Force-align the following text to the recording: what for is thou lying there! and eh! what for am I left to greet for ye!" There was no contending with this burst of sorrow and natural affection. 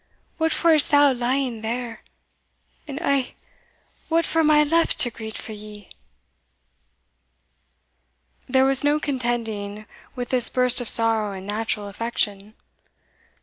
what 0.39 0.51
for 0.51 0.73
is 0.73 0.89
thou 0.89 1.13
lying 1.13 1.61
there! 1.61 2.01
and 2.87 2.99
eh! 3.03 3.33
what 4.09 4.25
for 4.25 4.39
am 4.39 4.49
I 4.49 4.63
left 4.63 4.97
to 5.01 5.11
greet 5.11 5.37
for 5.37 5.51
ye!" 5.51 5.91
There 8.49 8.65
was 8.65 8.83
no 8.83 8.99
contending 8.99 9.85
with 10.15 10.29
this 10.29 10.49
burst 10.49 10.81
of 10.81 10.89
sorrow 10.89 11.33
and 11.33 11.45
natural 11.45 11.87
affection. 11.87 12.55